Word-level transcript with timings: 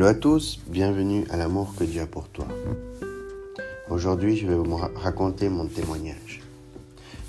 Hello 0.00 0.08
à 0.08 0.14
tous, 0.14 0.60
bienvenue 0.66 1.26
à 1.28 1.36
l'amour 1.36 1.74
que 1.78 1.84
Dieu 1.84 2.00
a 2.00 2.06
pour 2.06 2.30
toi. 2.30 2.46
Aujourd'hui, 3.90 4.34
je 4.34 4.46
vais 4.46 4.54
vous 4.54 4.76
raconter 4.94 5.50
mon 5.50 5.66
témoignage. 5.66 6.40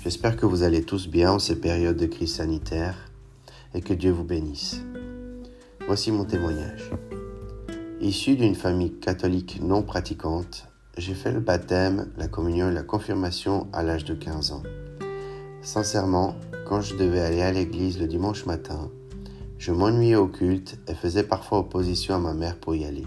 J'espère 0.02 0.38
que 0.38 0.46
vous 0.46 0.62
allez 0.62 0.82
tous 0.82 1.06
bien 1.06 1.32
en 1.32 1.38
ces 1.38 1.60
périodes 1.60 1.98
de 1.98 2.06
crise 2.06 2.36
sanitaire 2.36 3.10
et 3.74 3.82
que 3.82 3.92
Dieu 3.92 4.10
vous 4.10 4.24
bénisse. 4.24 4.80
Voici 5.86 6.10
mon 6.12 6.24
témoignage. 6.24 6.90
Issu 8.00 8.36
d'une 8.36 8.54
famille 8.54 8.94
catholique 8.94 9.60
non 9.62 9.82
pratiquante, 9.82 10.66
j'ai 10.96 11.12
fait 11.12 11.30
le 11.30 11.40
baptême, 11.40 12.08
la 12.16 12.26
communion 12.26 12.70
et 12.70 12.74
la 12.74 12.84
confirmation 12.84 13.66
à 13.74 13.82
l'âge 13.82 14.06
de 14.06 14.14
15 14.14 14.52
ans. 14.52 14.62
Sincèrement, 15.60 16.36
quand 16.66 16.80
je 16.80 16.96
devais 16.96 17.20
aller 17.20 17.42
à 17.42 17.52
l'église 17.52 18.00
le 18.00 18.06
dimanche 18.06 18.46
matin, 18.46 18.90
je 19.62 19.70
m'ennuyais 19.70 20.16
au 20.16 20.26
culte 20.26 20.80
et 20.88 20.94
faisais 20.94 21.22
parfois 21.22 21.60
opposition 21.60 22.16
à 22.16 22.18
ma 22.18 22.34
mère 22.34 22.58
pour 22.58 22.74
y 22.74 22.84
aller. 22.84 23.06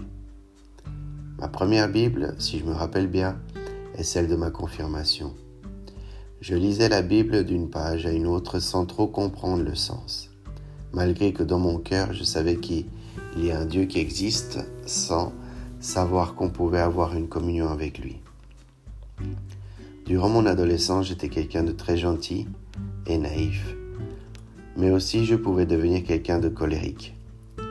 Ma 1.38 1.48
première 1.48 1.86
Bible, 1.86 2.34
si 2.38 2.58
je 2.58 2.64
me 2.64 2.72
rappelle 2.72 3.08
bien, 3.08 3.36
est 3.94 4.04
celle 4.04 4.26
de 4.26 4.36
ma 4.36 4.48
confirmation. 4.48 5.34
Je 6.40 6.54
lisais 6.54 6.88
la 6.88 7.02
Bible 7.02 7.44
d'une 7.44 7.68
page 7.68 8.06
à 8.06 8.10
une 8.10 8.26
autre 8.26 8.58
sans 8.58 8.86
trop 8.86 9.06
comprendre 9.06 9.64
le 9.64 9.74
sens, 9.74 10.30
malgré 10.94 11.34
que 11.34 11.42
dans 11.42 11.58
mon 11.58 11.76
cœur 11.76 12.14
je 12.14 12.24
savais 12.24 12.56
qu'il 12.56 12.86
y 13.36 13.50
a 13.50 13.60
un 13.60 13.66
Dieu 13.66 13.84
qui 13.84 13.98
existe 13.98 14.58
sans 14.86 15.34
savoir 15.78 16.34
qu'on 16.34 16.48
pouvait 16.48 16.80
avoir 16.80 17.14
une 17.14 17.28
communion 17.28 17.68
avec 17.68 17.98
lui. 17.98 18.22
Durant 20.06 20.30
mon 20.30 20.46
adolescence, 20.46 21.08
j'étais 21.08 21.28
quelqu'un 21.28 21.64
de 21.64 21.72
très 21.72 21.98
gentil 21.98 22.48
et 23.06 23.18
naïf 23.18 23.76
mais 24.76 24.90
aussi 24.90 25.24
je 25.24 25.34
pouvais 25.34 25.66
devenir 25.66 26.04
quelqu'un 26.04 26.38
de 26.38 26.48
colérique 26.48 27.16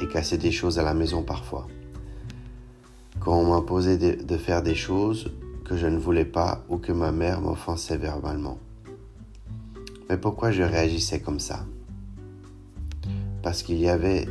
et 0.02 0.08
casser 0.08 0.38
des 0.38 0.52
choses 0.52 0.80
à 0.80 0.84
la 0.84 0.94
maison 0.94 1.24
parfois. 1.24 1.68
Quand 3.20 3.38
on 3.38 3.50
m'imposait 3.50 3.98
de, 3.98 4.38
faire 4.38 4.62
des 4.62 4.76
choses 4.76 5.32
que 5.64 5.78
je 5.78 5.88
ne 5.88 5.98
voulais 5.98 6.26
pas 6.26 6.64
ou 6.70 6.78
que 6.78 6.92
ma 6.92 7.12
mère 7.12 7.42
m'offensait 7.42 7.98
verbalement. 7.98 8.60
Mais 10.10 10.18
pourquoi 10.18 10.52
je 10.52 10.64
réagissais 10.64 11.20
comme 11.20 11.40
ça? 11.40 11.66
Parce 13.42 13.64
qu'il 13.64 13.78
n'y 13.78 13.90
avait 13.90 14.28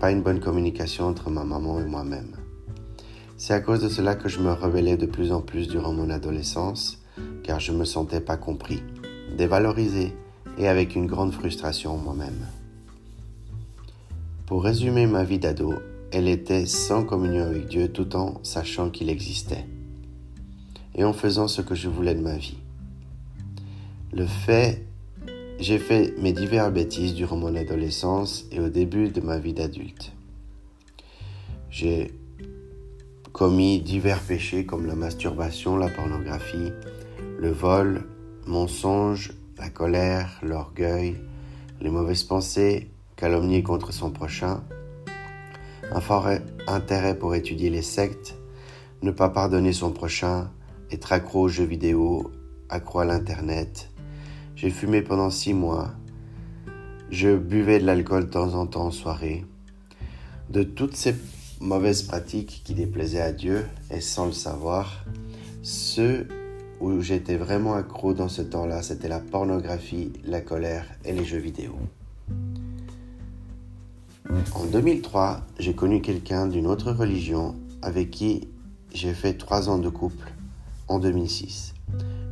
pas 0.00 0.10
une 0.10 0.22
bonne 0.22 0.40
communication 0.40 1.06
entre 1.06 1.28
ma 1.28 1.44
maman 1.44 1.80
et 1.80 1.84
moi-même. 1.84 2.36
C'est 3.36 3.54
à 3.54 3.60
cause 3.60 3.82
de 3.82 3.88
cela 3.88 4.14
que 4.14 4.28
je 4.28 4.40
me 4.40 4.52
rebellais 4.52 4.96
de 4.96 5.06
plus 5.06 5.32
en 5.32 5.40
plus 5.40 5.68
durant 5.68 5.92
mon 5.92 6.08
adolescence, 6.08 7.02
car 7.42 7.60
je 7.60 7.72
me 7.72 7.84
sentais 7.84 8.20
pas 8.20 8.36
compris, 8.36 8.82
dévalorisé 9.36 10.14
et 10.58 10.68
avec 10.68 10.96
une 10.96 11.06
grande 11.06 11.32
frustration 11.32 11.96
moi-même. 11.96 12.46
Pour 14.46 14.64
résumer 14.64 15.06
ma 15.06 15.24
vie 15.24 15.38
d'ado, 15.38 15.74
elle 16.10 16.28
était 16.28 16.66
sans 16.66 17.04
communion 17.04 17.44
avec 17.44 17.68
Dieu 17.68 17.88
tout 17.88 18.16
en 18.16 18.40
sachant 18.42 18.90
qu'il 18.90 19.10
existait 19.10 19.66
et 20.94 21.04
en 21.04 21.12
faisant 21.12 21.48
ce 21.48 21.62
que 21.62 21.74
je 21.74 21.88
voulais 21.88 22.14
de 22.14 22.20
ma 22.20 22.36
vie. 22.36 22.58
Le 24.12 24.26
fait, 24.26 24.84
j'ai 25.60 25.78
fait 25.78 26.14
mes 26.18 26.32
diverses 26.32 26.72
bêtises 26.72 27.14
durant 27.14 27.36
mon 27.36 27.54
adolescence 27.54 28.46
et 28.50 28.58
au 28.58 28.68
début 28.68 29.10
de 29.10 29.20
ma 29.20 29.38
vie 29.38 29.52
d'adulte. 29.52 30.12
J'ai 31.70 32.12
commis 33.32 33.80
divers 33.80 34.20
péchés 34.20 34.64
comme 34.64 34.86
la 34.86 34.96
masturbation, 34.96 35.76
la 35.76 35.88
pornographie, 35.88 36.72
le 37.38 37.50
vol, 37.50 38.06
mensonge, 38.46 39.32
la 39.58 39.70
colère, 39.70 40.38
l'orgueil, 40.42 41.16
les 41.80 41.90
mauvaises 41.90 42.22
pensées, 42.22 42.90
calomnier 43.16 43.62
contre 43.62 43.92
son 43.92 44.10
prochain, 44.10 44.62
un 45.90 46.00
fort 46.00 46.28
intérêt 46.66 47.18
pour 47.18 47.34
étudier 47.34 47.70
les 47.70 47.82
sectes, 47.82 48.36
ne 49.02 49.10
pas 49.10 49.28
pardonner 49.28 49.72
son 49.72 49.90
prochain, 49.90 50.50
être 50.90 51.12
accro 51.12 51.42
aux 51.42 51.48
jeux 51.48 51.64
vidéo, 51.64 52.30
accro 52.68 53.00
à 53.00 53.04
l'internet. 53.04 53.90
J'ai 54.54 54.70
fumé 54.70 55.02
pendant 55.02 55.30
six 55.30 55.54
mois. 55.54 55.92
Je 57.10 57.36
buvais 57.36 57.78
de 57.78 57.86
l'alcool 57.86 58.26
de 58.26 58.30
temps 58.30 58.54
en 58.54 58.66
temps 58.66 58.86
en 58.86 58.90
soirée. 58.90 59.44
De 60.50 60.62
toutes 60.62 60.96
ces 60.96 61.14
mauvaises 61.60 62.02
pratiques 62.02 62.62
qui 62.64 62.74
déplaisaient 62.74 63.20
à 63.20 63.32
Dieu 63.32 63.66
et 63.90 64.00
sans 64.00 64.26
le 64.26 64.32
savoir, 64.32 65.04
ceux 65.62 66.28
où 66.80 67.00
j'étais 67.00 67.36
vraiment 67.36 67.74
accro 67.74 68.14
dans 68.14 68.28
ce 68.28 68.42
temps-là, 68.42 68.82
c'était 68.82 69.08
la 69.08 69.20
pornographie, 69.20 70.12
la 70.24 70.40
colère 70.40 70.86
et 71.04 71.12
les 71.12 71.24
jeux 71.24 71.38
vidéo. 71.38 71.74
En 74.54 74.64
2003, 74.66 75.40
j'ai 75.58 75.74
connu 75.74 76.02
quelqu'un 76.02 76.46
d'une 76.46 76.66
autre 76.66 76.92
religion 76.92 77.56
avec 77.82 78.10
qui 78.10 78.48
j'ai 78.92 79.14
fait 79.14 79.34
trois 79.34 79.70
ans 79.70 79.78
de 79.78 79.88
couple 79.88 80.32
en 80.88 80.98
2006. 80.98 81.74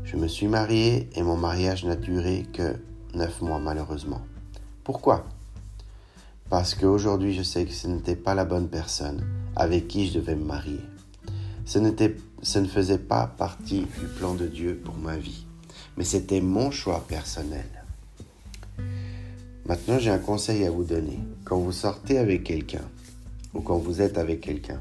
Je 0.04 0.16
me 0.16 0.28
suis 0.28 0.46
marié 0.46 1.08
et 1.14 1.22
mon 1.22 1.36
mariage 1.36 1.84
n'a 1.84 1.96
duré 1.96 2.46
que 2.52 2.76
neuf 3.14 3.40
mois 3.40 3.58
malheureusement. 3.58 4.20
Pourquoi? 4.84 5.24
Parce 6.50 6.74
qu'aujourd'hui 6.74 7.34
je 7.34 7.42
sais 7.42 7.64
que 7.64 7.72
ce 7.72 7.88
n'était 7.88 8.14
pas 8.14 8.34
la 8.34 8.44
bonne 8.44 8.68
personne 8.68 9.24
avec 9.56 9.88
qui 9.88 10.06
je 10.06 10.18
devais 10.18 10.36
me 10.36 10.44
marier. 10.44 10.80
Ce, 11.66 11.78
ne 11.80 12.68
faisait 12.68 12.98
pas 12.98 13.26
partie 13.26 13.80
du 13.80 14.06
plan 14.18 14.34
de 14.34 14.46
Dieu 14.46 14.80
pour 14.84 14.94
ma 14.94 15.16
vie, 15.16 15.44
mais 15.96 16.04
c'était 16.04 16.40
mon 16.40 16.70
choix 16.70 17.04
personnel. 17.08 17.66
Maintenant, 19.66 19.98
j'ai 19.98 20.10
un 20.10 20.18
conseil 20.18 20.64
à 20.64 20.70
vous 20.70 20.84
donner. 20.84 21.18
Quand 21.44 21.58
vous 21.58 21.72
sortez 21.72 22.18
avec 22.18 22.44
quelqu'un, 22.44 22.84
ou 23.52 23.62
quand 23.62 23.78
vous 23.78 24.00
êtes 24.00 24.16
avec 24.16 24.42
quelqu'un, 24.42 24.80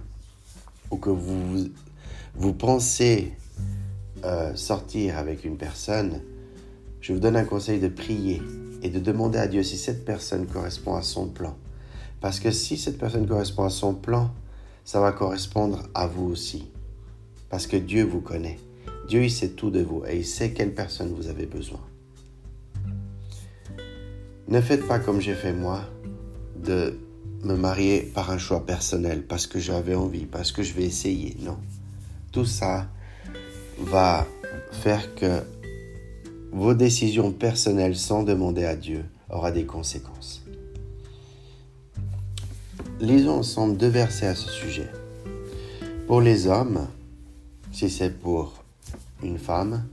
ou 0.91 0.97
que 0.97 1.09
vous, 1.09 1.69
vous 2.35 2.53
pensez 2.53 3.33
euh, 4.23 4.55
sortir 4.55 5.17
avec 5.17 5.43
une 5.43 5.57
personne, 5.57 6.21
je 7.01 7.13
vous 7.13 7.19
donne 7.19 7.35
un 7.35 7.45
conseil 7.45 7.79
de 7.79 7.87
prier 7.87 8.43
et 8.83 8.89
de 8.89 8.99
demander 8.99 9.39
à 9.39 9.47
Dieu 9.47 9.63
si 9.63 9.77
cette 9.77 10.05
personne 10.05 10.45
correspond 10.45 10.93
à 10.93 11.01
son 11.01 11.29
plan. 11.29 11.57
Parce 12.21 12.39
que 12.39 12.51
si 12.51 12.77
cette 12.77 12.99
personne 12.99 13.27
correspond 13.27 13.63
à 13.63 13.71
son 13.71 13.95
plan, 13.95 14.29
ça 14.83 14.99
va 14.99 15.11
correspondre 15.11 15.81
à 15.95 16.05
vous 16.05 16.25
aussi. 16.25 16.69
Parce 17.55 17.67
que 17.67 17.77
Dieu 17.77 18.03
vous 18.03 18.19
connaît. 18.19 18.59
Dieu, 19.07 19.23
il 19.23 19.31
sait 19.31 19.51
tout 19.51 19.69
de 19.69 19.79
vous 19.79 20.03
et 20.05 20.17
il 20.17 20.25
sait 20.25 20.51
quelle 20.51 20.73
personne 20.73 21.13
vous 21.13 21.29
avez 21.29 21.45
besoin. 21.45 21.79
Ne 24.49 24.59
faites 24.59 24.85
pas 24.85 24.99
comme 24.99 25.21
j'ai 25.21 25.35
fait 25.35 25.53
moi, 25.53 25.79
de 26.61 26.99
me 27.43 27.55
marier 27.55 28.11
par 28.13 28.29
un 28.29 28.37
choix 28.37 28.65
personnel, 28.65 29.23
parce 29.23 29.47
que 29.47 29.57
j'avais 29.57 29.95
envie, 29.95 30.25
parce 30.25 30.51
que 30.51 30.63
je 30.63 30.73
vais 30.73 30.83
essayer. 30.83 31.37
Non. 31.39 31.57
Tout 32.33 32.43
ça 32.43 32.89
va 33.79 34.27
faire 34.73 35.15
que 35.15 35.39
vos 36.51 36.73
décisions 36.73 37.31
personnelles 37.31 37.95
sans 37.95 38.23
demander 38.23 38.65
à 38.65 38.75
Dieu 38.75 39.05
aura 39.29 39.53
des 39.53 39.63
conséquences. 39.63 40.43
Lisons 42.99 43.37
ensemble 43.37 43.77
deux 43.77 43.87
versets 43.87 44.27
à 44.27 44.35
ce 44.35 44.49
sujet. 44.49 44.89
Pour 46.05 46.19
les 46.19 46.47
hommes, 46.47 46.89
si 47.75 47.89
c'est 47.89 48.17
pour 48.21 48.63
une 49.21 49.37
femme, 49.37 49.83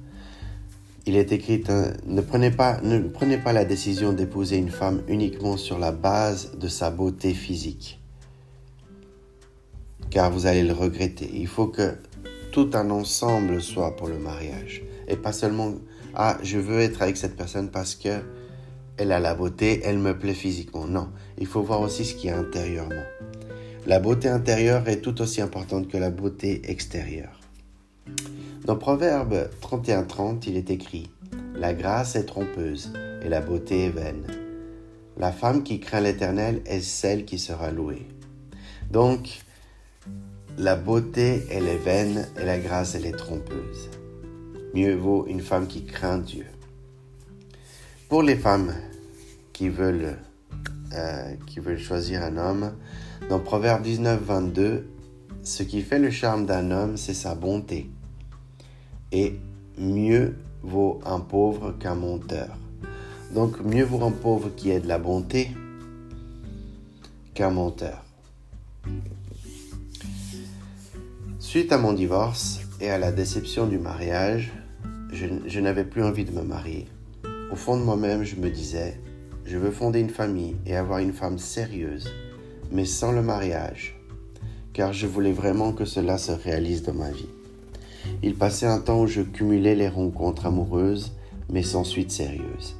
il 1.04 1.16
est 1.16 1.32
écrit 1.32 1.64
ne 2.06 2.20
prenez 2.20 2.52
pas 2.52 2.80
ne 2.80 3.00
prenez 3.00 3.38
pas 3.38 3.52
la 3.52 3.64
décision 3.64 4.12
d'épouser 4.12 4.56
une 4.56 4.70
femme 4.70 5.02
uniquement 5.08 5.56
sur 5.56 5.80
la 5.80 5.90
base 5.90 6.52
de 6.56 6.68
sa 6.68 6.92
beauté 6.92 7.34
physique 7.34 7.98
car 10.10 10.30
vous 10.30 10.46
allez 10.46 10.62
le 10.62 10.74
regretter. 10.74 11.28
Il 11.34 11.48
faut 11.48 11.66
que 11.66 11.96
tout 12.52 12.70
un 12.74 12.88
ensemble 12.90 13.60
soit 13.60 13.96
pour 13.96 14.06
le 14.06 14.18
mariage 14.18 14.82
et 15.08 15.16
pas 15.16 15.32
seulement 15.32 15.72
ah 16.14 16.38
je 16.44 16.58
veux 16.58 16.78
être 16.78 17.02
avec 17.02 17.16
cette 17.16 17.36
personne 17.36 17.68
parce 17.68 17.96
que 17.96 18.20
elle 18.96 19.10
a 19.10 19.18
la 19.18 19.34
beauté, 19.34 19.80
elle 19.82 19.98
me 19.98 20.16
plaît 20.16 20.34
physiquement. 20.34 20.86
Non, 20.86 21.08
il 21.36 21.48
faut 21.48 21.62
voir 21.62 21.80
aussi 21.80 22.04
ce 22.04 22.14
qui 22.14 22.28
est 22.28 22.32
intérieurement. 22.32 23.02
La 23.88 23.98
beauté 23.98 24.28
intérieure 24.28 24.86
est 24.88 25.00
tout 25.00 25.20
aussi 25.20 25.40
importante 25.40 25.88
que 25.88 25.96
la 25.96 26.10
beauté 26.10 26.70
extérieure. 26.70 27.41
Dans 28.64 28.76
Proverbe 28.76 29.48
31-30, 29.60 30.44
il 30.46 30.56
est 30.56 30.70
écrit 30.70 31.10
La 31.54 31.74
grâce 31.74 32.14
est 32.16 32.26
trompeuse 32.26 32.92
et 33.22 33.28
la 33.28 33.40
beauté 33.40 33.86
est 33.86 33.90
vaine. 33.90 34.24
La 35.18 35.32
femme 35.32 35.62
qui 35.62 35.80
craint 35.80 36.00
l'Éternel 36.00 36.62
est 36.66 36.80
celle 36.80 37.24
qui 37.24 37.38
sera 37.38 37.70
louée. 37.70 38.06
Donc, 38.90 39.40
la 40.58 40.76
beauté, 40.76 41.46
elle 41.50 41.66
est 41.66 41.78
vaine 41.78 42.28
et 42.40 42.44
la 42.44 42.58
grâce, 42.58 42.94
elle 42.94 43.06
est 43.06 43.16
trompeuse. 43.16 43.90
Mieux 44.74 44.94
vaut 44.94 45.26
une 45.26 45.40
femme 45.40 45.66
qui 45.66 45.84
craint 45.84 46.18
Dieu. 46.18 46.46
Pour 48.08 48.22
les 48.22 48.36
femmes 48.36 48.74
qui 49.52 49.68
veulent, 49.68 50.18
euh, 50.94 51.34
qui 51.46 51.60
veulent 51.60 51.78
choisir 51.78 52.22
un 52.22 52.36
homme, 52.36 52.72
dans 53.28 53.38
Proverbe 53.38 53.82
19, 53.82 54.22
22, 54.22 54.91
ce 55.42 55.62
qui 55.62 55.82
fait 55.82 55.98
le 55.98 56.10
charme 56.10 56.46
d'un 56.46 56.70
homme, 56.70 56.96
c'est 56.96 57.14
sa 57.14 57.34
bonté 57.34 57.90
et 59.10 59.38
mieux 59.78 60.36
vaut 60.62 61.00
un 61.04 61.20
pauvre 61.20 61.72
qu'un 61.78 61.94
menteur. 61.94 62.56
Donc 63.34 63.60
mieux 63.60 63.84
vaut 63.84 64.02
un 64.04 64.10
pauvre 64.10 64.50
qui 64.54 64.70
ait 64.70 64.80
de 64.80 64.88
la 64.88 64.98
bonté 64.98 65.50
qu'un 67.34 67.50
menteur. 67.50 68.04
Suite 71.38 71.72
à 71.72 71.78
mon 71.78 71.92
divorce 71.92 72.60
et 72.80 72.90
à 72.90 72.98
la 72.98 73.12
déception 73.12 73.66
du 73.66 73.78
mariage, 73.78 74.52
je, 75.12 75.26
je 75.46 75.60
n'avais 75.60 75.84
plus 75.84 76.02
envie 76.02 76.24
de 76.24 76.32
me 76.32 76.42
marier. 76.42 76.88
Au 77.50 77.56
fond 77.56 77.76
de 77.76 77.82
moi-même, 77.82 78.22
je 78.22 78.36
me 78.36 78.48
disais, 78.48 78.98
je 79.44 79.58
veux 79.58 79.70
fonder 79.70 80.00
une 80.00 80.10
famille 80.10 80.56
et 80.66 80.76
avoir 80.76 81.00
une 81.00 81.12
femme 81.12 81.38
sérieuse, 81.38 82.10
mais 82.70 82.86
sans 82.86 83.12
le 83.12 83.22
mariage, 83.22 83.96
car 84.72 84.92
je 84.92 85.06
voulais 85.06 85.32
vraiment 85.32 85.72
que 85.72 85.84
cela 85.84 86.18
se 86.18 86.32
réalise 86.32 86.82
dans 86.82 86.94
ma 86.94 87.10
vie. 87.10 87.28
Il 88.22 88.34
passait 88.34 88.66
un 88.66 88.80
temps 88.80 89.02
où 89.02 89.06
je 89.06 89.22
cumulais 89.22 89.74
les 89.74 89.88
rencontres 89.88 90.46
amoureuses, 90.46 91.12
mais 91.50 91.62
sans 91.62 91.84
suite 91.84 92.10
sérieuse. 92.10 92.76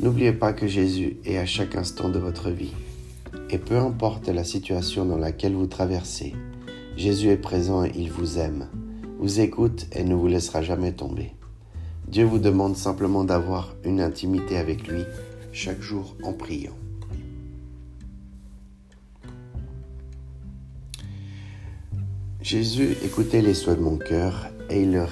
N'oubliez 0.00 0.32
pas 0.32 0.52
que 0.52 0.66
Jésus 0.66 1.16
est 1.24 1.38
à 1.38 1.46
chaque 1.46 1.76
instant 1.76 2.08
de 2.08 2.18
votre 2.18 2.50
vie. 2.50 2.72
Et 3.50 3.58
peu 3.58 3.76
importe 3.76 4.28
la 4.28 4.44
situation 4.44 5.04
dans 5.04 5.18
laquelle 5.18 5.54
vous 5.54 5.66
traversez, 5.66 6.34
Jésus 6.96 7.28
est 7.28 7.36
présent 7.36 7.84
et 7.84 7.92
il 7.94 8.10
vous 8.10 8.38
aime, 8.38 8.68
vous 9.18 9.40
écoute 9.40 9.86
et 9.92 10.04
ne 10.04 10.14
vous 10.14 10.26
laissera 10.26 10.62
jamais 10.62 10.92
tomber. 10.92 11.32
Dieu 12.08 12.24
vous 12.24 12.38
demande 12.38 12.76
simplement 12.76 13.24
d'avoir 13.24 13.74
une 13.84 14.00
intimité 14.00 14.58
avec 14.58 14.88
lui 14.88 15.04
chaque 15.52 15.80
jour 15.80 16.16
en 16.24 16.32
priant. 16.32 16.76
Jésus 22.42 22.96
écoutait 23.04 23.40
les 23.40 23.54
souhaits 23.54 23.78
de 23.78 23.84
mon 23.84 23.96
cœur 23.96 24.48
et 24.68 24.82
il 24.82 24.90
le, 24.90 25.04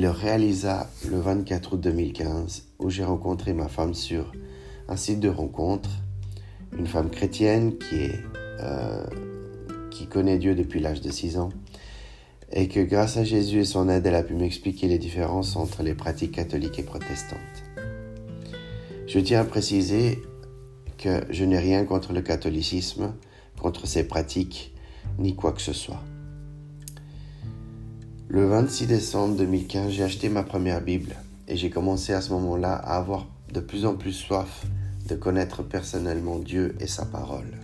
le, 0.00 0.08
réalisa 0.08 0.88
le 1.06 1.20
24 1.20 1.74
août 1.74 1.80
2015 1.80 2.64
où 2.78 2.88
j'ai 2.88 3.04
rencontré 3.04 3.52
ma 3.52 3.68
femme 3.68 3.92
sur 3.92 4.32
un 4.88 4.96
site 4.96 5.20
de 5.20 5.28
rencontre, 5.28 5.90
une 6.76 6.86
femme 6.86 7.10
chrétienne 7.10 7.76
qui, 7.76 8.08
euh, 8.60 9.04
qui 9.90 10.06
connaît 10.06 10.38
Dieu 10.38 10.54
depuis 10.54 10.80
l'âge 10.80 11.02
de 11.02 11.10
6 11.10 11.36
ans 11.36 11.50
et 12.50 12.68
que 12.68 12.80
grâce 12.80 13.18
à 13.18 13.24
Jésus 13.24 13.60
et 13.60 13.64
son 13.66 13.90
aide, 13.90 14.06
elle 14.06 14.14
a 14.14 14.22
pu 14.22 14.32
m'expliquer 14.34 14.88
les 14.88 14.98
différences 14.98 15.56
entre 15.56 15.82
les 15.82 15.94
pratiques 15.94 16.32
catholiques 16.32 16.78
et 16.78 16.84
protestantes. 16.84 17.38
Je 19.06 19.18
tiens 19.20 19.42
à 19.42 19.44
préciser 19.44 20.22
que 20.96 21.20
je 21.28 21.44
n'ai 21.44 21.58
rien 21.58 21.84
contre 21.84 22.14
le 22.14 22.22
catholicisme, 22.22 23.12
contre 23.60 23.86
ses 23.86 24.04
pratiques, 24.04 24.74
ni 25.18 25.36
quoi 25.36 25.52
que 25.52 25.60
ce 25.60 25.74
soit. 25.74 26.02
Le 28.34 28.46
26 28.46 28.86
décembre 28.86 29.36
2015, 29.36 29.90
j'ai 29.90 30.04
acheté 30.04 30.30
ma 30.30 30.42
première 30.42 30.80
Bible 30.80 31.16
et 31.48 31.58
j'ai 31.58 31.68
commencé 31.68 32.14
à 32.14 32.22
ce 32.22 32.30
moment-là 32.32 32.72
à 32.72 32.96
avoir 32.96 33.26
de 33.52 33.60
plus 33.60 33.84
en 33.84 33.94
plus 33.94 34.14
soif 34.14 34.64
de 35.06 35.14
connaître 35.14 35.62
personnellement 35.62 36.38
Dieu 36.38 36.74
et 36.80 36.86
sa 36.86 37.04
parole. 37.04 37.58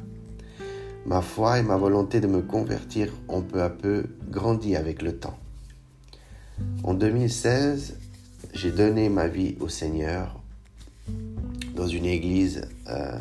Ma 1.07 1.23
foi 1.23 1.59
et 1.59 1.63
ma 1.63 1.79
volonté 1.79 2.21
de 2.21 2.27
me 2.27 2.43
convertir 2.43 3.11
ont 3.29 3.41
peu 3.41 3.63
à 3.63 3.71
peu 3.71 4.05
grandi 4.29 4.77
avec 4.77 5.01
le 5.01 5.17
temps. 5.17 5.39
En 6.85 6.93
2016, 6.93 7.97
j'ai 8.53 8.71
donné 8.71 9.09
ma 9.09 9.27
vie 9.27 9.57
au 9.61 9.71
Seigneur 9.71 10.39
dans 11.75 11.87
une 11.87 12.05
église 12.05 12.69
euh, 12.91 13.19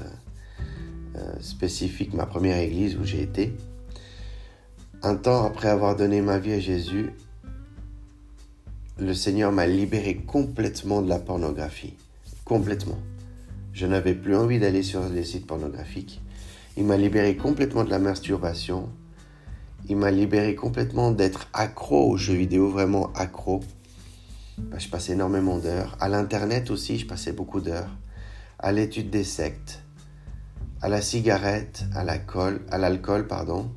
euh, 1.15 1.33
spécifique, 1.39 2.13
ma 2.13 2.25
première 2.25 2.57
église 2.57 2.97
où 2.97 3.05
j'ai 3.05 3.21
été. 3.21 3.55
Un 5.01 5.15
temps 5.15 5.45
après 5.45 5.69
avoir 5.69 5.95
donné 5.95 6.19
ma 6.19 6.39
vie 6.39 6.51
à 6.51 6.59
Jésus, 6.59 7.13
le 8.99 9.13
Seigneur 9.13 9.51
m'a 9.51 9.67
libéré 9.67 10.15
complètement 10.15 11.03
de 11.03 11.09
la 11.09 11.19
pornographie. 11.19 11.93
Complètement. 12.45 12.97
Je 13.71 13.85
n'avais 13.85 14.15
plus 14.15 14.35
envie 14.35 14.59
d'aller 14.59 14.81
sur 14.81 15.07
les 15.07 15.23
sites 15.23 15.45
pornographiques. 15.45 16.21
Il 16.77 16.85
m'a 16.85 16.97
libéré 16.97 17.35
complètement 17.35 17.83
de 17.83 17.91
la 17.91 17.99
masturbation. 17.99 18.89
Il 19.87 19.97
m'a 19.97 20.09
libéré 20.09 20.55
complètement 20.55 21.11
d'être 21.11 21.47
accro 21.53 22.09
aux 22.09 22.17
jeux 22.17 22.33
vidéo, 22.33 22.69
vraiment 22.69 23.13
accro. 23.13 23.59
Bah, 24.57 24.79
je 24.79 24.89
passais 24.89 25.13
énormément 25.13 25.59
d'heures. 25.59 25.95
À 25.99 26.09
l'Internet 26.09 26.71
aussi, 26.71 26.97
je 26.97 27.05
passais 27.05 27.33
beaucoup 27.33 27.61
d'heures. 27.61 27.95
À 28.57 28.71
l'étude 28.71 29.11
des 29.11 29.23
sectes. 29.23 29.83
À 30.81 30.89
la 30.89 31.01
cigarette, 31.01 31.85
à 31.93 32.03
l'alcool, 32.03 32.61
à 32.71 32.79
l'alcool, 32.79 33.27
pardon. 33.27 33.69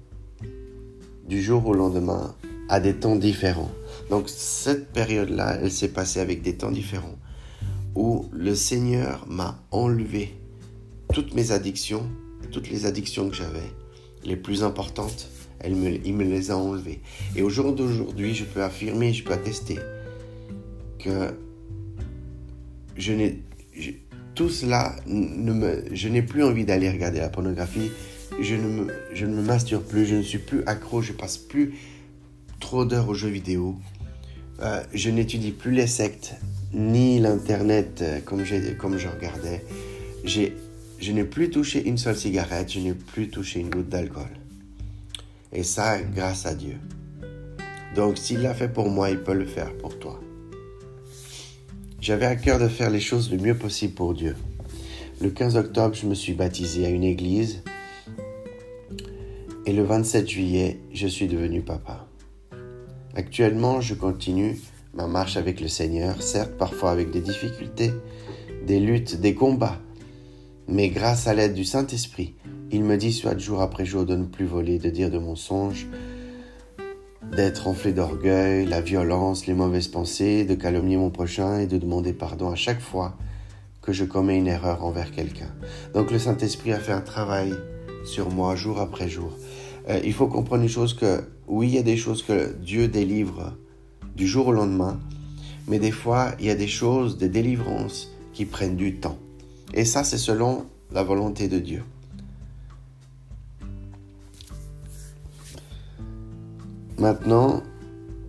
Du 1.29 1.43
jour 1.43 1.67
au 1.67 1.75
lendemain, 1.75 2.35
à 2.71 2.81
des 2.81 2.95
temps 2.95 3.17
différents. 3.17 3.71
Donc 4.09 4.29
cette 4.29 4.93
période-là, 4.93 5.59
elle 5.61 5.73
s'est 5.73 5.89
passée 5.89 6.21
avec 6.21 6.41
des 6.41 6.55
temps 6.55 6.71
différents 6.71 7.19
où 7.97 8.27
le 8.33 8.55
Seigneur 8.55 9.27
m'a 9.29 9.61
enlevé 9.73 10.35
toutes 11.13 11.35
mes 11.35 11.51
addictions, 11.51 12.09
toutes 12.53 12.71
les 12.71 12.87
addictions 12.87 13.29
que 13.29 13.35
j'avais, 13.35 13.71
les 14.25 14.37
plus 14.37 14.63
importantes, 14.63 15.29
elle 15.59 15.75
me, 15.75 15.91
il 16.07 16.15
me 16.15 16.23
les 16.23 16.53
a 16.53 16.57
enlevées. 16.57 17.01
Et 17.35 17.43
au 17.43 17.51
jour 17.51 17.73
d'aujourd'hui, 17.73 18.35
je 18.35 18.45
peux 18.45 18.63
affirmer, 18.63 19.13
je 19.13 19.25
peux 19.25 19.33
attester 19.33 19.79
que 21.01 21.35
je 22.97 23.13
n'ai 23.13 23.43
tout 24.37 24.49
cela 24.49 24.95
ne 25.07 25.53
me, 25.53 25.85
je 25.93 26.09
n'ai 26.09 26.23
plus 26.23 26.45
envie 26.45 26.65
d'aller 26.65 26.89
regarder 26.89 27.19
la 27.19 27.29
pornographie. 27.29 27.91
Je 28.41 28.55
ne, 28.55 28.69
me, 28.69 28.87
je 29.13 29.27
ne 29.27 29.35
me 29.35 29.43
masturbe 29.43 29.83
plus, 29.83 30.07
je 30.07 30.15
ne 30.15 30.23
suis 30.23 30.39
plus 30.39 30.63
accro, 30.67 31.03
je 31.03 31.13
passe 31.13 31.37
plus 31.37 31.75
trop 32.61 32.85
d'heures 32.85 33.09
aux 33.09 33.15
jeux 33.15 33.29
vidéo. 33.29 33.77
Euh, 34.63 34.83
je 34.93 35.11
n'étudie 35.11 35.53
plus 35.53 35.73
les 35.73 35.87
sectes, 35.87 36.35
ni 36.73 37.19
l'Internet 37.19 38.01
euh, 38.03 38.21
comme, 38.21 38.45
comme 38.79 38.99
je 38.99 39.09
regardais. 39.09 39.65
Je 40.25 41.13
n'ai 41.13 41.25
plus 41.25 41.51
touché 41.51 41.83
une 41.83 41.99
seule 41.99 42.17
cigarette, 42.17 42.71
je 42.71 42.81
n'ai 42.81 42.93
plus 42.93 43.31
touché 43.31 43.61
une 43.61 43.71
goutte 43.71 43.89
d'alcool. 43.89 44.31
Et 45.53 45.63
ça, 45.63 46.01
grâce 46.01 46.47
à 46.47 46.55
Dieu. 46.55 46.77
Donc 47.97 48.19
s'il 48.19 48.43
l'a 48.43 48.55
fait 48.55 48.69
pour 48.69 48.89
moi, 48.89 49.11
il 49.11 49.19
peut 49.19 49.35
le 49.35 49.47
faire 49.47 49.77
pour 49.79 49.99
toi. 49.99 50.21
J'avais 52.01 52.27
à 52.27 52.37
cœur 52.37 52.59
de 52.59 52.69
faire 52.69 52.91
les 52.91 53.01
choses 53.01 53.31
le 53.31 53.39
mieux 53.39 53.57
possible 53.57 53.95
pour 53.95 54.15
Dieu. 54.15 54.37
Le 55.21 55.31
15 55.31 55.57
octobre, 55.57 55.95
je 55.95 56.07
me 56.07 56.15
suis 56.15 56.35
baptisé 56.35 56.87
à 56.87 56.89
une 56.89 57.05
église. 57.05 57.63
Et 59.67 59.73
le 59.73 59.83
27 59.83 60.29
juillet, 60.29 60.81
je 60.95 61.07
suis 61.07 61.29
devenu 61.29 61.61
papa. 61.61 62.10
Actuellement, 63.21 63.83
je 63.83 63.93
continue 63.93 64.59
ma 64.95 65.07
marche 65.07 65.37
avec 65.37 65.61
le 65.61 65.69
Seigneur, 65.69 66.23
certes 66.23 66.57
parfois 66.57 66.91
avec 66.91 67.11
des 67.11 67.21
difficultés, 67.21 67.93
des 68.67 68.81
luttes, 68.81 69.21
des 69.21 69.35
combats, 69.35 69.79
mais 70.69 70.89
grâce 70.89 71.27
à 71.27 71.35
l'aide 71.35 71.53
du 71.53 71.67
Saint-Esprit, 71.67 72.35
il 72.71 72.83
me 72.83 72.97
dissuade 72.97 73.39
jour 73.39 73.61
après 73.61 73.85
jour 73.85 74.07
de 74.07 74.17
ne 74.17 74.25
plus 74.25 74.47
voler, 74.47 74.79
de 74.79 74.89
dire 74.89 75.11
de 75.11 75.19
mensonges, 75.19 75.87
d'être 77.37 77.69
enflé 77.69 77.93
d'orgueil, 77.93 78.65
la 78.65 78.81
violence, 78.81 79.47
les 79.47 79.53
mauvaises 79.53 79.89
pensées, 79.89 80.47
de 80.47 80.55
calomnier 80.55 80.97
mon 80.97 81.11
prochain 81.11 81.59
et 81.59 81.67
de 81.67 81.77
demander 81.77 82.15
pardon 82.15 82.49
à 82.49 82.57
chaque 82.57 82.81
fois 82.81 83.19
que 83.83 83.93
je 83.93 84.07
commets 84.07 84.39
une 84.39 84.49
erreur 84.49 84.83
envers 84.83 85.13
quelqu'un. 85.13 85.55
Donc 85.93 86.11
le 86.11 86.19
Saint-Esprit 86.19 86.73
a 86.73 86.81
fait 86.81 86.93
un 86.93 87.03
travail 87.03 87.53
sur 88.03 88.31
moi 88.31 88.57
jour 88.57 88.81
après 88.81 89.11
jour. 89.11 89.37
Euh, 89.91 90.01
il 90.05 90.15
faut 90.15 90.27
comprendre 90.27 90.63
une 90.63 90.71
chose 90.71 90.95
que 90.95 91.23
oui, 91.51 91.67
il 91.67 91.75
y 91.75 91.79
a 91.79 91.83
des 91.83 91.97
choses 91.97 92.23
que 92.23 92.55
Dieu 92.55 92.87
délivre 92.87 93.53
du 94.15 94.27
jour 94.27 94.47
au 94.47 94.53
lendemain, 94.53 95.01
mais 95.67 95.81
des 95.81 95.91
fois, 95.91 96.31
il 96.39 96.47
y 96.47 96.51
a 96.51 96.55
des 96.55 96.69
choses, 96.69 97.19
des 97.19 97.29
délivrances 97.29 98.13
qui 98.33 98.45
prennent 98.45 98.77
du 98.77 98.97
temps. 98.97 99.19
Et 99.75 99.85
ça, 99.85 100.05
c'est 100.05 100.17
selon 100.17 100.67
la 100.93 101.03
volonté 101.03 101.49
de 101.49 101.59
Dieu. 101.59 101.83
Maintenant, 106.99 107.63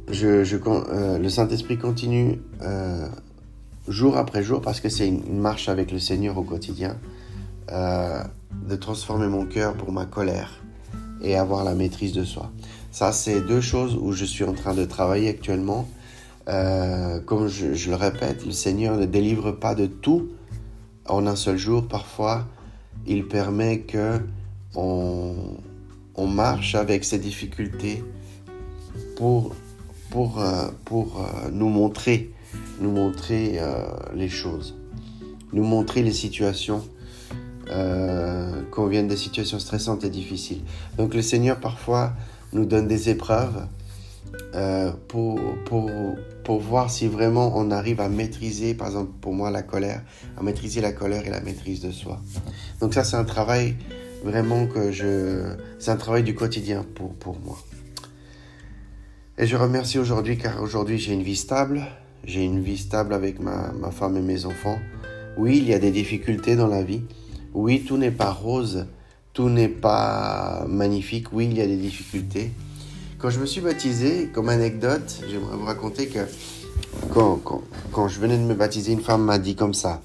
euh, 0.09 1.19
le 1.19 1.29
Saint-Esprit 1.29 1.77
continue 1.77 2.41
euh, 2.63 3.07
jour 3.87 4.17
après 4.17 4.41
jour, 4.41 4.61
parce 4.61 4.79
que 4.81 4.89
c'est 4.89 5.07
une, 5.07 5.39
marche 5.39 5.69
avec 5.69 5.91
le 5.91 5.99
Seigneur 5.99 6.37
au 6.37 6.43
quotidien, 6.43 6.97
de 7.69 8.75
transformer 8.75 9.27
mon 9.27 9.45
cœur 9.45 9.75
pour 9.75 9.93
ma 9.93 10.05
colère 10.05 10.61
et 11.21 11.37
avoir 11.37 11.63
la 11.63 11.73
maîtrise 11.73 12.11
de 12.11 12.25
soi. 12.25 12.51
Ça, 12.91 13.11
c'est 13.11 13.41
deux 13.41 13.61
choses 13.61 13.97
où 13.99 14.11
je 14.11 14.25
suis 14.25 14.43
en 14.43 14.53
train 14.53 14.73
de 14.73 14.85
travailler 14.85 15.29
actuellement. 15.29 15.87
Euh, 16.47 17.19
comme 17.21 17.47
je, 17.47 17.89
le 17.89 17.95
répète, 17.95 18.45
le 18.45 18.51
Seigneur 18.51 18.97
ne 18.97 19.05
délivre 19.05 19.51
pas 19.51 19.75
de 19.75 19.85
tout 19.85 20.29
en 21.07 21.25
un 21.25 21.35
seul 21.35 21.57
jour. 21.57 21.87
Parfois, 21.87 22.47
il 23.07 23.27
permet 23.27 23.79
que 23.79 24.19
on, 24.75 25.57
marche 26.27 26.75
avec 26.75 27.03
ces 27.03 27.17
difficultés 27.17 28.03
pour, 29.17 29.55
pour, 30.11 30.39
euh, 30.39 30.67
pour 30.85 31.19
euh, 31.19 31.49
nous 31.51 31.67
montrer, 31.67 32.31
nous 32.79 32.91
montrer 32.91 33.59
les 34.13 34.29
choses, 34.29 34.75
nous 35.51 35.63
montrer 35.63 36.03
les 36.03 36.13
situations 36.13 36.83
euh, 37.69 38.63
qu'on 38.71 38.87
vienne 38.87 39.07
des 39.07 39.15
situations 39.15 39.57
stressantes 39.57 40.03
et 40.03 40.09
difficiles. 40.09 40.61
Donc 40.97 41.13
le 41.13 41.21
Seigneur 41.21 41.57
parfois 41.57 42.11
nous 42.53 42.65
donne 42.65 42.87
des 42.87 43.09
épreuves 43.09 43.65
euh, 44.55 44.91
pour, 45.07 45.39
pour, 45.65 45.89
pour 46.43 46.59
voir 46.59 46.89
si 46.89 47.07
vraiment 47.07 47.53
on 47.55 47.71
arrive 47.71 48.01
à 48.01 48.09
maîtriser, 48.09 48.73
par 48.73 48.87
exemple 48.87 49.11
pour 49.21 49.33
moi 49.33 49.51
la 49.51 49.61
colère, 49.61 50.01
à 50.37 50.43
maîtriser 50.43 50.81
la 50.81 50.91
colère 50.91 51.25
et 51.25 51.29
la 51.29 51.41
maîtrise 51.41 51.81
de 51.81 51.91
soi. 51.91 52.19
Donc 52.79 52.93
ça 52.93 53.03
c'est 53.03 53.17
un 53.17 53.25
travail 53.25 53.75
vraiment 54.23 54.67
que 54.67 54.91
je... 54.91 55.55
C'est 55.79 55.91
un 55.91 55.97
travail 55.97 56.23
du 56.23 56.35
quotidien 56.35 56.85
pour, 56.95 57.13
pour 57.15 57.39
moi. 57.39 57.57
Et 59.37 59.47
je 59.47 59.55
remercie 59.55 59.97
aujourd'hui 59.97 60.37
car 60.37 60.61
aujourd'hui 60.61 60.99
j'ai 60.99 61.13
une 61.13 61.23
vie 61.23 61.35
stable, 61.35 61.81
j'ai 62.23 62.43
une 62.43 62.61
vie 62.61 62.77
stable 62.77 63.13
avec 63.13 63.39
ma, 63.39 63.71
ma 63.71 63.91
femme 63.91 64.17
et 64.17 64.21
mes 64.21 64.45
enfants. 64.45 64.77
Oui, 65.37 65.57
il 65.57 65.67
y 65.67 65.73
a 65.73 65.79
des 65.79 65.91
difficultés 65.91 66.55
dans 66.55 66.67
la 66.67 66.83
vie. 66.83 67.01
Oui, 67.53 67.83
tout 67.87 67.97
n'est 67.97 68.11
pas 68.11 68.31
rose, 68.31 68.85
tout 69.33 69.49
n'est 69.49 69.69
pas 69.69 70.65
magnifique. 70.67 71.31
Oui, 71.33 71.47
il 71.49 71.57
y 71.57 71.61
a 71.61 71.67
des 71.67 71.77
difficultés. 71.77 72.51
Quand 73.17 73.29
je 73.29 73.39
me 73.39 73.45
suis 73.45 73.61
baptisé, 73.61 74.29
comme 74.33 74.49
anecdote, 74.49 75.21
j'aimerais 75.29 75.55
vous 75.55 75.65
raconter 75.65 76.07
que 76.07 76.19
quand, 77.13 77.37
quand, 77.37 77.61
quand, 77.91 78.07
je 78.07 78.19
venais 78.19 78.37
de 78.37 78.43
me 78.43 78.55
baptiser, 78.55 78.91
une 78.91 79.01
femme 79.01 79.23
m'a 79.23 79.37
dit 79.37 79.55
comme 79.55 79.73
ça. 79.73 80.01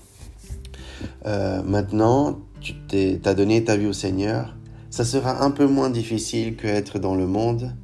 Euh, 1.26 1.62
maintenant, 1.62 2.38
tu 2.60 3.20
as 3.24 3.34
donné 3.34 3.64
ta 3.64 3.76
vie 3.76 3.86
au 3.86 3.92
Seigneur. 3.92 4.54
Ça 4.90 5.04
sera 5.04 5.42
un 5.44 5.50
peu 5.50 5.66
moins 5.66 5.90
difficile 5.90 6.56
que 6.56 6.66
être 6.66 6.98
dans 6.98 7.14
le 7.14 7.26
monde, 7.26 7.74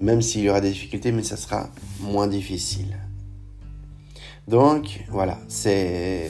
même 0.00 0.22
s'il 0.22 0.42
y 0.42 0.50
aura 0.50 0.60
des 0.60 0.70
difficultés, 0.70 1.12
mais 1.12 1.22
ça 1.22 1.36
sera 1.36 1.70
moins 2.00 2.26
difficile. 2.26 2.96
Donc 4.50 5.04
voilà, 5.08 5.38
c'est 5.46 6.28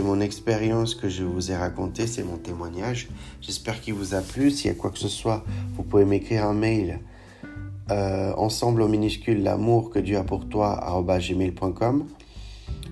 mon 0.00 0.20
expérience 0.20 0.94
que 0.94 1.08
je 1.08 1.24
vous 1.24 1.50
ai 1.50 1.56
racontée, 1.56 2.06
c'est 2.06 2.22
mon 2.22 2.36
témoignage. 2.36 3.08
J'espère 3.40 3.80
qu'il 3.80 3.94
vous 3.94 4.14
a 4.14 4.20
plu. 4.20 4.52
S'il 4.52 4.68
y 4.68 4.70
a 4.70 4.76
quoi 4.76 4.92
que 4.92 5.00
ce 5.00 5.08
soit, 5.08 5.44
vous 5.74 5.82
pouvez 5.82 6.04
m'écrire 6.04 6.46
un 6.46 6.54
mail 6.54 7.00
euh, 7.90 8.32
ensemble 8.36 8.82
au 8.82 8.88
minuscule 8.88 9.42
l'amour 9.42 9.90
que 9.90 9.98
Dieu 9.98 10.16
a 10.16 10.22
pour 10.22 10.48
toi. 10.48 10.80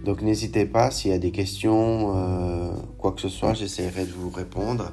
Donc 0.04 0.22
n'hésitez 0.22 0.64
pas 0.64 0.90
s'il 0.90 1.12
y 1.12 1.14
a 1.14 1.18
des 1.18 1.30
questions, 1.30 2.12
euh, 2.16 2.72
quoi 2.98 3.12
que 3.12 3.20
ce 3.20 3.28
soit, 3.28 3.54
j'essaierai 3.54 4.06
de 4.06 4.12
vous 4.12 4.30
répondre. 4.30 4.90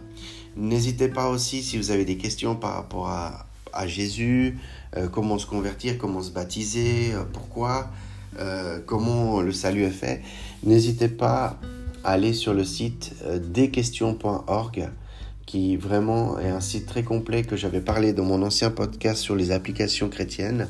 N'hésitez 0.55 1.07
pas 1.07 1.27
aussi 1.27 1.63
si 1.63 1.79
vous 1.79 1.89
avez 1.89 2.05
des 2.05 2.17
questions 2.17 2.55
par 2.55 2.75
rapport 2.75 3.07
à, 3.07 3.47
à 3.73 3.87
Jésus, 3.87 4.59
euh, 4.95 5.07
comment 5.07 5.39
se 5.39 5.47
convertir, 5.47 5.97
comment 5.97 6.21
se 6.21 6.29
baptiser, 6.29 7.13
pourquoi. 7.33 7.89
Euh, 8.39 8.79
comment 8.85 9.41
le 9.41 9.51
salut 9.51 9.83
est 9.83 9.89
fait, 9.89 10.21
n'hésitez 10.63 11.09
pas 11.09 11.59
à 12.03 12.13
aller 12.13 12.33
sur 12.33 12.53
le 12.53 12.63
site 12.63 13.13
euh, 13.25 13.39
desquestions.org 13.39 14.89
qui 15.45 15.75
vraiment 15.75 16.39
est 16.39 16.49
un 16.49 16.61
site 16.61 16.85
très 16.85 17.03
complet 17.03 17.43
que 17.43 17.57
j'avais 17.57 17.81
parlé 17.81 18.13
dans 18.13 18.23
mon 18.23 18.41
ancien 18.41 18.71
podcast 18.71 19.21
sur 19.21 19.35
les 19.35 19.51
applications 19.51 20.07
chrétiennes. 20.07 20.67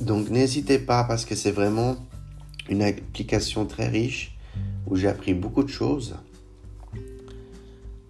Donc 0.00 0.28
n'hésitez 0.28 0.78
pas 0.78 1.04
parce 1.04 1.24
que 1.24 1.36
c'est 1.36 1.52
vraiment 1.52 1.96
une 2.68 2.82
application 2.82 3.64
très 3.64 3.88
riche 3.88 4.36
où 4.88 4.96
j'ai 4.96 5.08
appris 5.08 5.34
beaucoup 5.34 5.62
de 5.62 5.68
choses. 5.68 6.16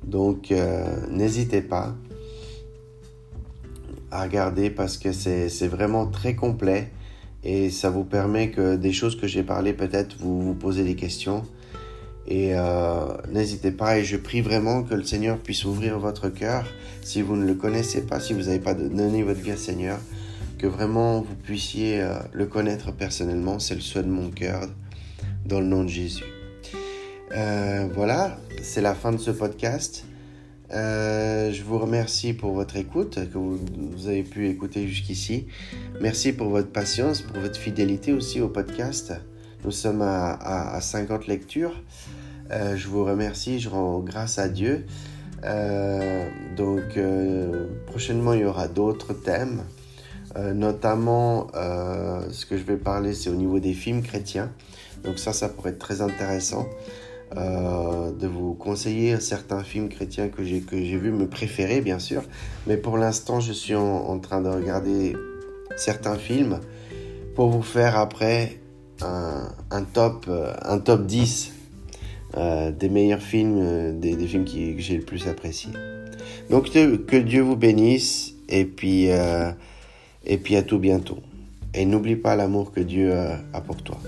Donc 0.05 0.51
euh, 0.51 1.07
n'hésitez 1.11 1.61
pas 1.61 1.95
à 4.11 4.23
regarder 4.23 4.71
parce 4.71 4.99
que 4.99 5.13
c'est 5.13 5.69
vraiment 5.69 6.07
très 6.07 6.35
complet 6.35 6.91
et 7.45 7.71
ça 7.71 7.91
vous 7.91 8.05
permet 8.05 8.51
que 8.51 8.77
des 8.77 8.93
choses 8.93 9.21
que 9.21 9.27
j'ai 9.27 9.43
parlé 9.43 9.73
peut-être 9.73 10.17
vous 10.19 10.41
vous 10.43 10.55
posez 10.55 10.85
des 10.85 10.95
questions. 10.95 11.43
Et 12.29 12.55
euh, 12.55 13.07
n'hésitez 13.31 13.73
pas 13.73 13.99
et 13.99 14.05
je 14.05 14.17
prie 14.17 14.43
vraiment 14.43 14.85
que 14.85 14.95
le 14.95 15.03
Seigneur 15.03 15.39
puisse 15.39 15.65
ouvrir 15.65 15.99
votre 15.99 16.29
cœur. 16.29 16.65
Si 17.03 17.21
vous 17.21 17.37
ne 17.37 17.45
le 17.45 17.55
connaissez 17.55 18.03
pas 18.03 18.21
si 18.21 18.33
vous 18.33 18.43
n'avez 18.43 18.61
pas 18.61 18.75
donné 18.75 19.23
votre 19.25 19.41
vie 19.41 19.53
au 19.53 19.57
Seigneur 19.57 19.99
que 20.59 20.69
vraiment 20.69 21.21
vous 21.21 21.35
puissiez 21.35 22.01
euh, 22.01 22.15
le 22.33 22.47
connaître 22.47 22.93
personnellement. 22.93 23.59
C'est 23.59 23.75
le 23.75 23.81
souhait 23.81 24.05
de 24.05 24.09
mon 24.09 24.31
cœur 24.31 24.69
dans 25.45 25.59
le 25.59 25.67
nom 25.67 25.83
de 25.83 25.89
Jésus. 25.89 26.25
Euh, 27.35 27.89
voilà 27.93 28.39
c'est 28.63 28.81
la 28.81 28.95
fin 28.95 29.11
de 29.11 29.17
ce 29.17 29.33
podcast 29.33 30.05
euh, 30.73 31.53
je 31.53 31.63
vous 31.63 31.79
remercie 31.79 32.33
pour 32.33 32.53
votre 32.53 32.77
écoute, 32.77 33.19
que 33.31 33.39
vous, 33.39 34.07
avez 34.07 34.23
pu 34.23 34.49
écouter 34.49 34.89
jusqu'ici. 34.89 35.47
Merci 36.01 36.33
pour 36.33 36.49
votre 36.49 36.71
patience, 36.71 37.21
pour 37.21 37.41
votre 37.41 37.59
fidélité 37.59 38.13
aussi 38.13 38.41
au 38.41 38.49
podcast. 38.49 39.13
Nous 39.65 39.71
sommes 39.71 40.03
à, 40.03 40.79
50 40.81 41.27
lectures. 41.27 41.75
Euh, 42.51 42.77
je 42.77 42.89
vous 42.89 43.05
remercie, 43.05 43.61
je 43.61 43.69
rends 43.69 44.01
grâce 44.01 44.39
à 44.39 44.49
Dieu. 44.49 44.87
Euh, 45.45 46.29
donc 46.57 46.99
prochainement, 47.87 48.33
il 48.33 48.41
y 48.41 48.45
aura 48.45 48.69
d'autres 48.69 49.13
thèmes. 49.13 49.63
notamment, 50.37 51.49
ce 51.53 52.47
que 52.47 52.57
je 52.57 52.63
vais 52.63 52.79
parler, 52.79 53.13
c'est 53.13 53.29
au 53.29 53.35
niveau 53.35 53.61
des 53.61 53.75
films 53.75 54.03
chrétiens. 54.03 54.51
Donc 55.05 55.19
ça, 55.19 55.33
ça 55.33 55.49
pourrait 55.49 55.71
être 55.71 55.79
très 55.79 56.01
intéressant. 56.01 56.67
Euh, 57.39 58.13
de 58.13 58.27
vous 58.27 58.53
conseiller 58.53 59.19
certains 59.19 59.63
films 59.65 59.89
chrétiens 59.89 60.29
que 60.29 60.45
j'ai 60.45 60.61
que 60.61 60.77
j'ai 60.77 60.99
vu 60.99 61.11
me 61.11 61.27
préférer 61.27 61.81
bien 61.81 61.99
sûr. 61.99 62.23
Mais 62.67 62.77
pour 62.77 62.99
l'instant 62.99 63.41
je 63.41 63.53
suis 63.53 63.75
en, 63.75 64.19
train 64.19 64.43
de 64.43 64.51
regarder 64.51 65.17
certains 65.77 66.17
films 66.17 66.61
pour 67.35 67.49
vous 67.49 67.63
faire 67.63 67.97
après 67.97 68.59
un, 69.01 69.83
top 69.95 70.31
un 70.63 70.79
top 70.79 71.07
10 71.07 71.53
euh, 72.37 72.71
des 72.71 72.91
meilleurs 72.91 73.23
films 73.23 73.59
euh, 73.63 73.93
des, 73.93 74.15
films 74.27 74.45
qui, 74.45 74.77
que 74.77 74.83
j'ai 74.83 74.99
le 74.99 75.05
plus 75.05 75.27
apprécié 75.27 75.71
donc 76.51 76.71
que 76.71 77.17
Dieu 77.17 77.41
vous 77.41 77.57
bénisse 77.57 78.35
et 78.51 78.67
puis 78.67 79.07
et 79.07 80.39
puis 80.39 80.57
à 80.57 80.63
tout 80.63 80.79
bientôt. 80.79 81.19
Et 81.75 81.87
n'oublie 81.87 82.17
pas 82.17 82.37
l'amour 82.37 82.73
que 82.73 82.81
Dieu 82.81 83.15
a 83.15 83.61
pour 83.63 83.83
toi 83.83 83.99